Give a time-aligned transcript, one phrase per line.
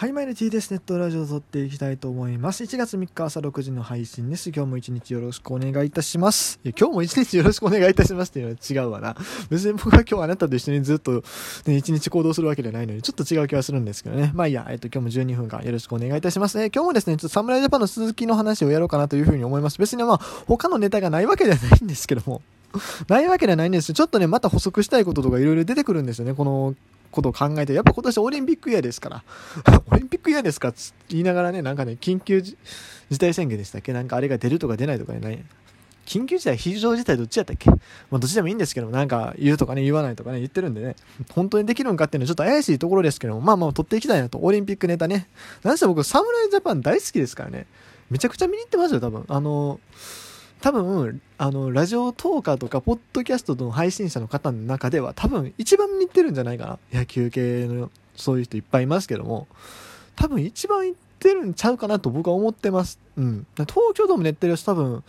[0.00, 2.64] はい、毎日ですネットラジオを撮っていきたいと思います。
[2.64, 4.48] 1月3日朝6時の配信です。
[4.48, 6.58] 今日も一日よろしくお願いいたします。
[6.64, 9.14] いや、今日も一日よろしくお願いいたしますっていうのは違うわな。
[9.50, 11.22] 別に僕は今日あなたと一緒にずっと、
[11.66, 14.32] ね、一日行動するわけじゃないのに、ちょっと違う気はするんですけどね。
[14.34, 16.58] まあいいや、えっと、今日も12分間よろしくお願いいたします。
[16.58, 19.76] えー、今日もですね、ちょっと侍ジャパンの続きの話をやろうかなというふうに思います。
[19.76, 22.40] 別にまあ、他のネタがないわけではないんですけども。
[23.06, 26.32] ないわけではないんですちょっとね、また補足したいこととかいろいろ出てくるんですよね。
[26.32, 26.74] この
[27.10, 29.24] ことを考えて、やっぱ今年オリンピックイヤーですから、
[29.90, 30.78] オリンピックイヤーですかって
[31.08, 32.56] 言いながらね、なんかね、緊急事
[33.18, 33.92] 態宣言でしたっけ？
[33.92, 35.44] なんかあれが出るとか出ないとかね、ない。
[36.06, 37.70] 緊急事態、非常事態どっちやったっけ？
[37.70, 37.76] ま
[38.12, 40.96] あどっちでもいいんですけども、なんか言うとかね、言わないとかね、言ってるんでね、
[41.32, 45.28] 本当にできるんかっていうのはちょっと怪しいところですけども、まあまあ取っていきたいなと、オリンピックネタね。
[45.62, 47.66] なんせ僕、侍ジャパン大好きですからね、
[48.10, 49.24] めちゃくちゃ見に行ってますよ、多分。
[49.28, 50.29] あのー
[50.60, 57.00] 多分、あの、ラジオトーカーとか、ポッドキャストの配信者の方の中では、多分一番似てるんじゃないかな。
[57.00, 59.48] 野球系の、そういう人いっぱいいますけども、
[60.16, 63.00] 多分一番いってるんちゃうかなと僕は思ってます。
[63.16, 63.46] うん。
[63.56, 65.02] 東京ドーム寝ってる人多分、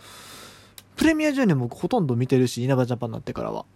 [0.96, 3.66] プレミア10年僕ほとんど見てるし、稲葉ジャパンになってからは。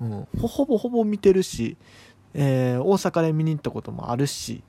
[0.00, 0.28] うん。
[0.40, 1.76] ほぼほぼ見てるし、
[2.34, 4.64] えー、大阪で見に行ったこともあるし、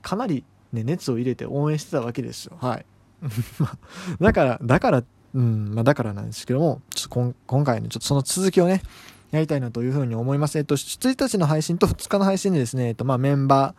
[0.00, 2.56] かなりね、熱を入れて応援してたわけですよ。
[2.60, 2.86] はい。
[4.20, 8.82] だから、だからうん、まあ、だからなんですけども、ちょっと今回ね、ちょっとその続きをね、
[9.30, 10.56] やりたいなというふうに思います。
[10.58, 13.74] えっと、1日の配信と2日の配信でですね、えっと、まあ、メンバ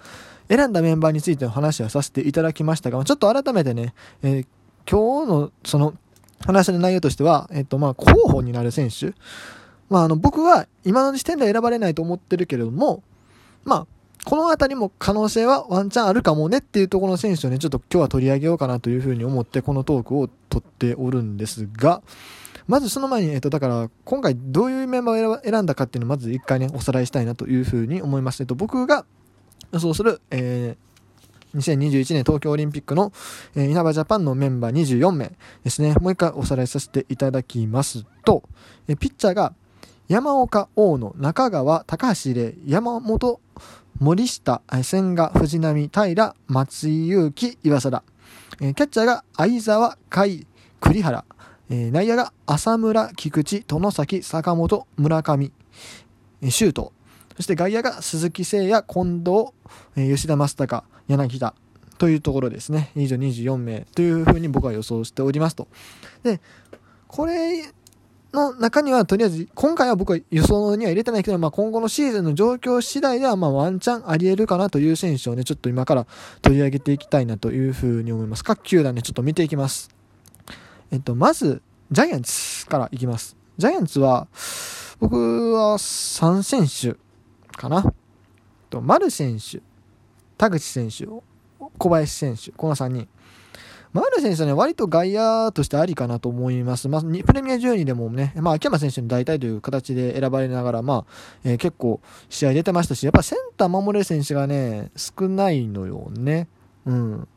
[0.48, 4.46] ー、選んだメンバーについての話はさせていただきましたが、ちょっと改めてね、えー、
[4.90, 5.94] 今日のその
[6.46, 9.14] 話の内容としては、えっと、まあ、候補になる選手、
[9.90, 13.04] まあ、あの、僕は今の時点では選ばれないと思ってるけれども、
[13.66, 13.88] まあ、
[14.30, 22.04] この辺りも可能性はワンチャンあるかもねっていうところの選手をね、ちょっと今日は取り上げようかなというふうに思ってこのトークを取っておるんですが、
[22.68, 28.40] まずその前に、えっと、だから、今回どういうメンバーを選んだかっていうのをまず一回ね、おさらいしたいなというふうに思います。
[28.42, 29.04] えっと、僕が
[29.72, 33.12] 予想する、えー、2021年東京オリンピックの、
[33.56, 35.32] えー、稲葉ジャパンのメンバー24名
[35.64, 35.96] ですね。
[36.00, 38.44] もう一回おさらいさせていただきますと、
[38.88, 39.56] え、ピッチャーが
[40.10, 43.40] 山岡、大野、中川、高橋礼、山本、
[44.00, 48.02] 森下、千賀、藤波、平、松井裕樹、岩貞。
[48.62, 50.46] えキャッチャーが相沢、甲斐、
[50.80, 51.26] 栗原。
[51.70, 55.52] え内野が浅村、菊池、殿崎、坂本、村上、
[56.42, 56.94] えシュート。
[57.36, 61.54] そして外野が鈴木誠也、近藤、吉田正尚、柳田。
[61.98, 62.94] というところですね。
[62.96, 65.68] 以上24名というふうに僕は予想しておりますと。
[66.24, 66.40] で、
[67.10, 67.66] これ
[68.34, 76.06] の中には、とりあえず、今回は僕は予想には入れてないけど、まあ、今後のシーズンの状況次第では、まあ、ワンチャンあり得るかなという選手をね、ちょっと今から
[76.42, 78.44] 取り上げていきたいなというふうに思います。
[78.44, 79.90] 各球団ね、ちょっと見ていきます。
[80.92, 83.36] えっと、まず、ジャイアンツからいきます。
[83.58, 84.28] ジャイアンツは、
[85.00, 87.00] 僕は3選手
[87.58, 87.94] かな。
[88.70, 89.62] と、丸選手、
[90.38, 91.08] 田口選手、
[91.78, 93.08] 小林選手、この3人。
[93.92, 96.88] 丸選手はね、割と外野としてありかなと思います。
[96.88, 102.00] まあ、プレミア12でもね、まあ、秋山選手に代替という形で選ばれながら、まあ、えー、結構
[102.30, 106.48] 試合出てましたし、やっぱセンター守れる選手がね、少ないのよね。
[106.86, 107.28] うん。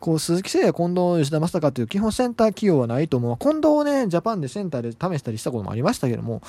[0.00, 3.38] こう、鈴木誠也、近藤、吉田正尚という基本センター起用はないと思う。
[3.38, 6.42] 近藤をね、ジャパンでセンターで試したりしたこともありましたけども、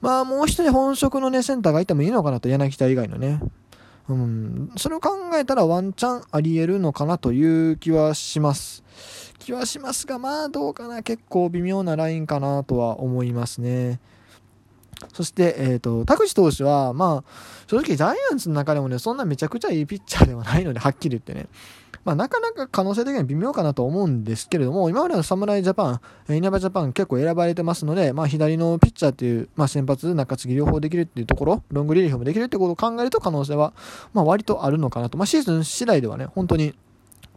[0.00, 3.40] まあ、もう一人本職のね、センターがいてもいいのかなと、柳田以外のね。
[4.14, 8.82] うん、それを考えたらワンチャンありえるのかなという気はします。
[9.38, 14.00] 気はしますが、まあどうかな、結構微妙なラインかなとは思いますね。
[15.12, 17.30] そして、えっ、ー、と、田口投手は、まあ、
[17.66, 21.48] 正直ジャイアンツの中でもね、そんなめちゃくちゃいいピッチャーではないので、はっきり言ってね。
[22.04, 33.74] まあ、なかなか可能性的には微妙かなと思うんですけれども、今までの侍ジャパン、稲葉ジャパン結構選ばれてますので、まあ、左のピッチャーっていう、まあ、先発、中継ぎ両方できるっていうところ、ロングリリーフもできるってことを考えると可能性は、
[34.14, 35.18] まあ、割とあるのかなと。
[35.18, 36.74] まあ、シーズン次第ではね、本当に、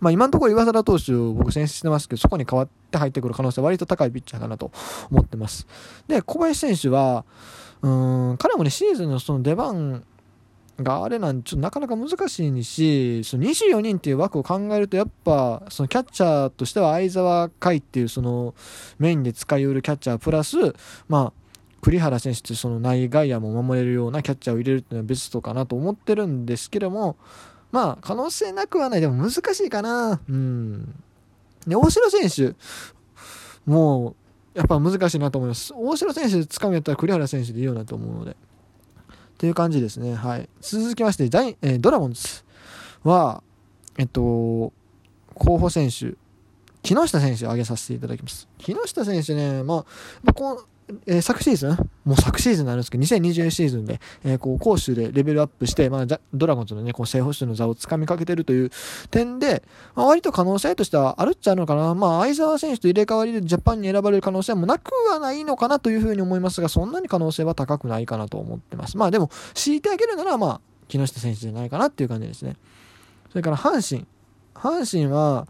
[0.03, 4.71] まあ、今のところ岩貞投手を僕選出してますけど、そこに代わって入ってくる可能性は割と高いピッチャーかなと
[5.09, 5.65] 思ってます。
[6.09, 7.23] で、小林選手は、
[7.81, 10.03] うん、彼もね、シーズンのその出番
[10.77, 18.55] があれなんちょっとなかなか難しいし、その24人っていう枠を考えると、やっぱ、そのキャッチャーとしては相沢海っていうその
[18.99, 20.57] メインで使いうるキャッチャープラス、
[21.07, 21.33] まあ、
[21.81, 27.17] 栗原選手ってその内外野も守れるようなキャッチャーを入れるっていうのはベストかなと思ってるんですけども、
[27.73, 29.01] まあ、可能性なくはない。
[29.01, 30.21] でも難しいかな。
[30.29, 30.93] うん。
[31.65, 32.55] で、大城選手、
[33.65, 34.15] も
[34.55, 35.73] う、やっぱ難しいなと思います。
[35.75, 38.31] 大城選手掴みやったら栗原選手でいいよなと思うので。
[38.31, 38.35] っ
[39.39, 40.13] ていう感じですね。
[40.13, 40.47] はい。
[40.61, 42.43] 続きまして、えー、ドラゴンズ
[43.03, 43.41] は、
[43.97, 44.71] えっと、
[45.33, 46.13] 候補選手、
[46.83, 48.47] 木下選手を挙げさせていただきます。
[48.57, 49.85] 木下選手ね、ま
[50.25, 50.65] あ、こ
[51.07, 58.71] えー、昨シーズン、もう昨シーズンになるんですけど、2020シーズンで、えー、こう、攻守でレベルアップして、まあ、ドラゴンズのね、こう、正捕手の座をつかみかけてるという
[59.09, 59.63] 点で、
[59.95, 61.95] まあ、割と可能性としてはあるっちゃあるのかな。
[61.95, 68.97] まあ、相澤選手と入れ替わりでジャパンに選ばれる可能性もなくはないのかなというふうに思いますが、そんなに可能性は高くないかなと思ってます。
[68.97, 72.57] まあ、でも、強いてあげるなら、まあ、木下選手じゃないかなっていう感じですね。
[73.29, 74.05] それから、阪神。
[74.53, 75.47] 阪神は、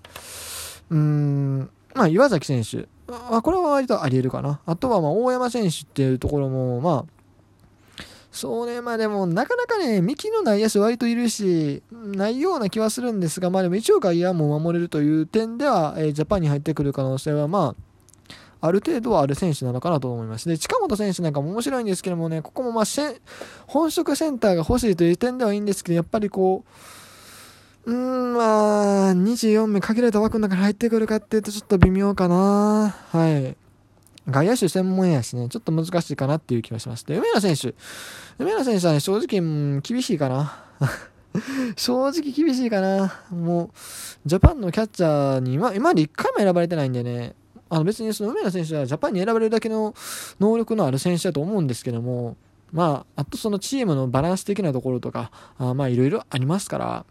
[0.94, 2.88] うーん、まあ、岩崎選手。
[3.32, 4.60] あ、これは割とあり得るかな。
[4.66, 7.24] あとは、ま、大山選手っていうところも、まあ、
[8.32, 17.76] そうね、まあでも、なかなかね、幹のない野手割といるし、ないような気はするんですが、まあでも一応外野も守れるという点では、えー、ジャパンに入ってくる可能性は、ま
[18.60, 20.48] あ、ある程度はある選手なのかなと思います。
[20.48, 22.86] で、近本選手なんかも面白いんですけどもね、ここもまあ、
[23.68, 26.70] 本職センターが欲しいという点ではいいんですけど、やっぱりこう、
[27.86, 32.96] うん、まあ、24名限られた枠の中に入ってくるかっていうとちょっと微妙かな。
[33.12, 33.58] はい。
[34.30, 37.06] 外野手専門やしね、ちょっと難しいかなっていう気がします。
[37.06, 37.76] で、梅野選手。
[38.40, 40.64] 梅野選手はね、正直、うん、厳しいかな。
[41.76, 43.22] 正直厳しいかな。
[43.32, 43.70] もう、
[44.26, 47.36] ジャパンのキャッチャーに、ま、今まで1回も選ばれてないんでね、
[47.70, 49.96] あの別にその梅野選手はジャパンに選ばれるだけの
[50.40, 52.38] 能力のある選手だと思うんですけども、
[52.72, 57.06] まあ、あとそのチームのバランス的なところとか、あまあいろいろありますから、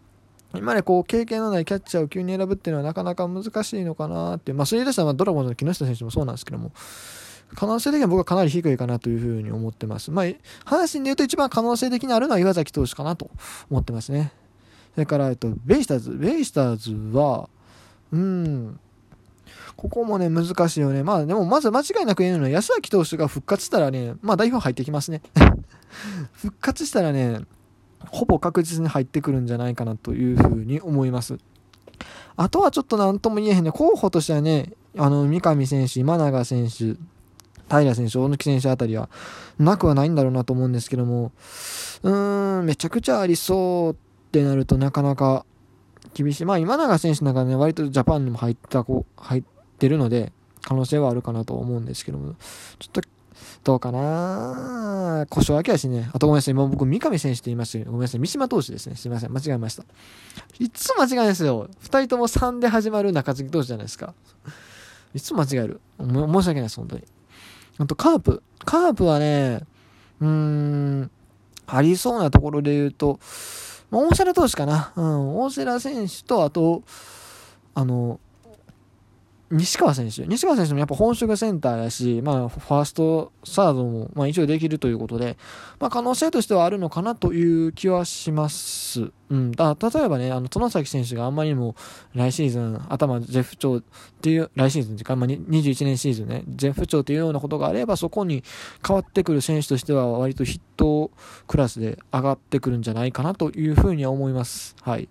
[0.55, 6.71] 今ね、こう、経験のないキャッチャーを急に選ぶっていうのはなかなか難しいのかなっていう、まあ、それ言い出したらドラゴンズの木下選手もそうなんですけども、
[7.55, 10.11] 可能性的には僕はかなり低いかなというふうに思ってます。
[10.11, 13.29] まあ、阪神で言うと一番可能性的にあるのは岩崎投手かなと
[13.69, 14.31] 思ってますね。
[14.93, 16.11] それから、えっと、ベイスターズ。
[16.11, 17.49] ベイスターズは、
[18.11, 18.79] うん、
[19.75, 21.03] ここもね、難しいよね。
[21.03, 25.21] まあ、でも、まず間違いなく言えるのは、安崎投手が復活したらね、まあ、代表入ってきますね。
[26.33, 27.41] 復活したらね、
[28.09, 31.37] ほぼ確実に入ってくるんじゃないかなというふうに思います。
[32.35, 33.71] あとはちょっと何とも言えへんね。
[33.71, 36.95] 候補としてはね、あの、三上選手、今永選手、
[37.69, 39.09] 平選手、大貫選手あたりは、
[39.59, 41.31] なくはないんだろうなと思うんですけども、
[42.03, 43.95] うーん、めちゃくちゃありそうっ
[44.31, 45.45] てなるとなかなか
[46.13, 46.45] 厳しい。
[46.45, 49.43] まあ、今永選手なんかね、割とジャパンにも入った子、入っ
[49.79, 52.35] てるので、可能性はあるかなと思うんですけども、
[52.79, 53.01] ちょっと
[53.63, 56.09] どうかな故障明けやしね。
[56.13, 56.53] あとごめんなさい。
[56.53, 58.19] 今僕、三上選手って言いましたけど、ごめんなさい。
[58.19, 58.95] 三島投手ですね。
[58.95, 59.31] すいません。
[59.31, 59.83] 間違えました。
[60.59, 61.69] いつも間違えですよ。
[61.79, 64.13] 二人とも3で始まる中継ぎ投手じゃないですか。
[65.13, 65.81] いつも間違える。
[65.99, 67.03] 申し訳ないです、本当に。
[67.77, 68.43] あと、カープ。
[68.65, 69.61] カープはね、
[70.21, 71.11] うーん、
[71.67, 73.19] ありそうなところで言うと、
[73.91, 74.91] まあ、大瀬良投手かな。
[74.95, 76.83] うん、大瀬良選手と、あと、
[77.75, 78.19] あの、
[79.53, 80.25] 西川選手。
[80.25, 85.37] 西川選手もやっぱ本職センターやし、まあ、ファースト、サードも、まあ、一応できるということで、
[85.79, 89.11] まあ、可能性としてはあるのかなという気はします。
[89.29, 89.51] うん。
[89.51, 91.75] だ例えばね、あの、殿崎選手があんまりにも
[92.15, 93.83] 来シーズン、頭絶不調っ
[94.21, 98.43] ていう、来シーズンっていうか、まあ、21年シーズンね、絶不調っていうようなことがあれば、そこに
[98.85, 101.11] 変わってくる選手としては、割とヒット
[101.45, 104.75] クラスで上がってくるんじゃないかなというふうには思います。
[104.81, 105.09] はい。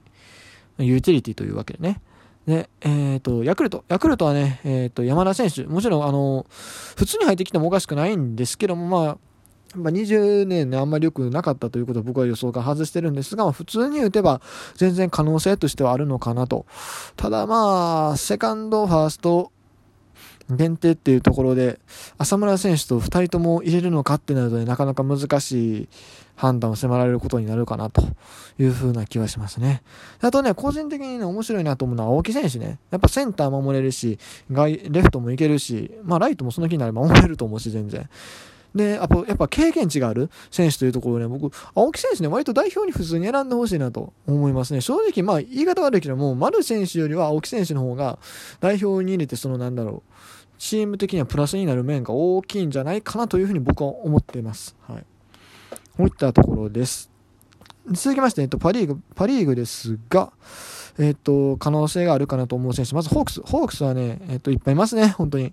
[0.79, 2.01] ユーティリティというわけでね。
[2.47, 3.85] ね、えっ、ー、と、ヤクルト。
[3.89, 5.65] ヤクルトはね、えっ、ー、と、山田選手。
[5.65, 6.47] もちろん、あの、
[6.97, 9.19] 普通に入ってきてもおかしくないんですけども、まあ、
[9.77, 14.41] まあ、20年ね、あんまり良くなかったということを僕は予想が外してるんですが、まあ、普通に打てば
[14.77, 16.67] 全然可能性としてはあるのかなと。
[17.17, 19.51] ただまあ、セカンド、ファースト、
[20.51, 21.79] 限定っていうところで、
[22.19, 25.89] 浅村選手と2人とも入れるのかってなるとね、なかなか難しい
[26.35, 28.03] 判断を迫られることになるかなと
[28.59, 29.83] いう風な気はしますね。
[30.21, 32.79] あとね、個人的にね、面白いなと思うのは青木選手ね。
[32.91, 34.19] やっぱセンター守れるし、
[34.51, 38.09] 外、レフトもいけるし、まあライトもその気になれば守れると思うし、全然。
[38.75, 44.81] で、やっぱ、やっぱ経験値がある選手というところで、僕、青木選手ね、割と代表に普通に選んでほしいなと思いますね。
[44.81, 48.19] 正直、まあ、言い方悪いけども、丸選手よりは青木選手の方が
[48.61, 50.13] 代表に入れて、そのなんだろう、
[50.59, 54.77] チーム的にはプラスになる面が大きいんじゃないかなというふうに僕は思っています。
[54.89, 55.05] はい。
[55.97, 57.12] こういったところです。
[57.91, 60.33] 続きまして、えっと、パリーグ、パリーグですが、
[60.99, 62.95] えっと、可能性があるかなと思う選手。
[62.95, 63.41] まず、ホークス。
[63.41, 65.53] ホークスはね、えっと、いっぱいいますね、本当に。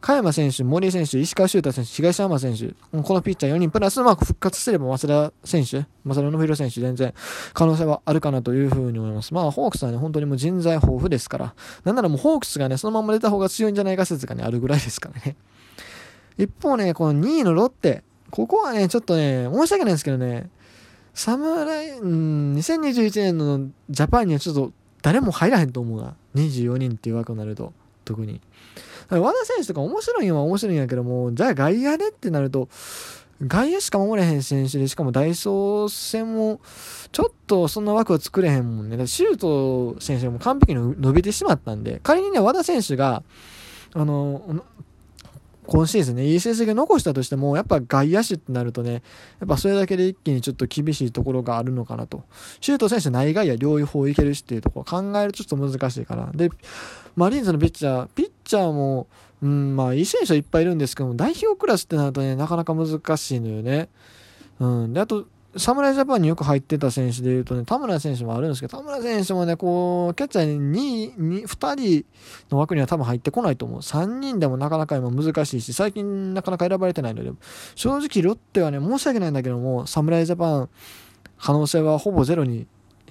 [0.00, 7.14] 加山選手、森選手、石川修太選手、東山選手、このピッチャー4人、プラス、まあ、復活すれば、増田選手、増田信弘選手、全然、
[7.52, 9.32] 可能性はあるかなというふうに思います。
[9.32, 15.36] まあ、ホークスはね、本当にもう人材豊富ですから、なんならもうホークスがね、そのまま出た方が強いんじゃないか説がね、あるぐらいですからね。
[16.38, 20.48] 一方ね、この2位のロッテ、ここはね、ちょっとね、申し訳ないんですけどね、
[21.14, 26.14] 侍、うん、2021年のジャパンにはちょっと誰も入らへんと思うな。
[26.34, 27.72] 24人っていう枠になると、
[28.04, 28.40] 特に。
[29.08, 32.68] 和田選手とか面白いんは面白いんやけども、じゃあ外野でってなると、
[33.42, 36.60] 外野しか守れへん選手で、しかもダイソー戦も、
[37.10, 38.96] ちょっとそんな枠を作れへんもんね。
[38.96, 43.22] だシュート選手も完璧に伸びてしまったんで、仮にね、和田選手が、
[43.94, 44.62] あの、
[45.66, 48.98] 今シーズンね、いい成績を残したとしても、やっぱ外野手ってなるとね、や
[49.44, 52.24] っぱそれだけで一気にちょっと厳しいところがあるのかなと。
[52.60, 56.30] シュート選手内外野両方いけるしっていうところ考えるとちょっと難しいかな。
[56.34, 56.50] で、
[57.16, 59.06] マリーンズのピッチャー、ピッチャーも、
[59.42, 63.88] うん、まあ、いい選手はいっぱいいるんですけども、代表クラスってなるとね、なかなか難しいのよね。
[64.58, 64.92] うん。
[64.92, 65.26] で、あと、
[65.56, 72.06] 侍ジャパンによく入ってた選手でいうとね、田村選手もあるんですけど、田村選手もね、こう、キャッチャーに 2, 2, 2人
[72.50, 73.80] の枠には多分入ってこないと思う。
[73.80, 77.32] 3人でもなかなか今難しいし、最近なかなか選ばれてないので、
[77.74, 80.68] 正直ロッテはね、申し訳ないんだけども、侍ジャパン、
[81.38, 82.68] 可能性はほぼゼロに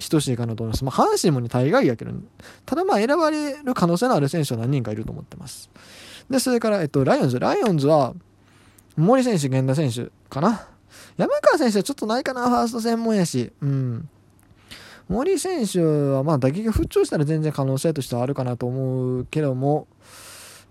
[0.08, 0.84] 等しいかなと思います。
[0.84, 2.12] まあ、阪神もね、大概やけど、
[2.64, 5.68] ただまあ、選ばれる可能性のある選手は何人かいると思ってます。
[6.30, 7.38] で、それから、えっと、ライオンズ。
[7.38, 8.14] ライオンズは、
[8.96, 10.66] 森選手、源田選手かな。
[11.20, 13.52] 山川選手はちょっとないかな、ファースト専門やし。
[13.60, 14.08] うん。
[15.08, 19.86] 森選手は、まあ、打撃が復調したら全然可能性としてはあるかなと思うけども、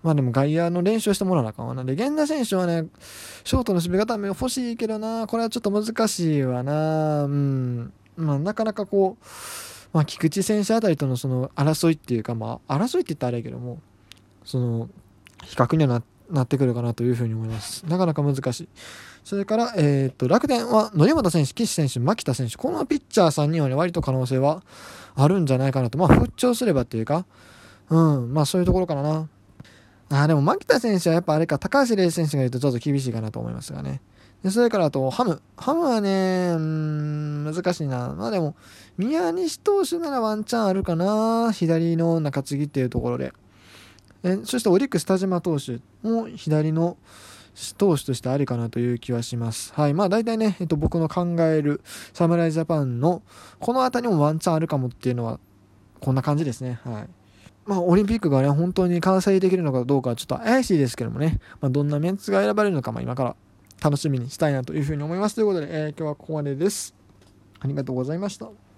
[0.02, 1.84] まあでも外野の練習をしてもらわなあかんわな。
[1.84, 2.86] で、源田選手はね、
[3.44, 7.24] ショートの守備固め欲しいけどな、これはちょっと難しいわな。
[7.24, 7.92] うん。
[8.16, 9.24] まあ、なかなかこう、
[9.92, 13.78] まあ、菊池選手あたりとのその争いっていうか、まあ、争いって言ったらあれやけども、
[14.44, 14.88] その、
[15.44, 17.84] 比較にはなっなってくるかなというふうに思います。
[17.86, 18.68] なかなか難しい。
[19.24, 24.62] それから、えー、っと、楽天は、則本選手、岸選手、牧田選手、このピッチャー3人はね、割と可能性は
[25.14, 25.98] あるんじゃないかなと。
[25.98, 27.26] まあ、復調すればっていうか、
[27.90, 29.28] うん、まあ、そういうところかな。
[30.10, 34.00] あ、でも、牧田選手はやっぱあれか、高橋礼選手がいるとちょっと厳しいかなと思いますがね。
[34.42, 35.42] で、それからあと、ハム。
[35.56, 38.14] ハムはね、うん、難しいな。
[38.16, 38.56] まあでも、
[38.96, 41.52] 宮西投手ならワンチャンあるかな。
[41.52, 43.32] 左の中継ぎっていうところで。
[44.22, 46.96] えそしてオリックス田島投手も左の
[47.78, 49.72] 投手としてありかなという気はします。
[49.74, 49.94] はい。
[49.94, 51.80] まあ大体ね、えっと、僕の考える
[52.12, 53.22] 侍ジャパンの
[53.58, 55.40] この辺りもワンチャンあるかもっていうのは
[56.00, 56.80] こんな感じですね。
[56.84, 57.08] はい。
[57.66, 63.36] まあ、オリンピックがね、本当に完成できるのかどうかちょっと怪しいですけどもね、まあ、どんなメンツが選ばれるのか、まあ、今から
[63.82, 65.34] 楽しみにしたいなというふうに思います。
[65.34, 66.94] ということで、えー、今日はここまでです。
[67.60, 68.69] ありがとうございました。